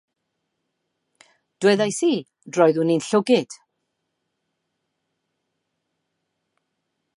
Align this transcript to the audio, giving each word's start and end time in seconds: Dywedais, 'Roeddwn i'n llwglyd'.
Dywedais, 1.65 1.99
'Roeddwn 2.55 2.93
i'n 2.95 3.05
llwglyd'. 3.09 3.59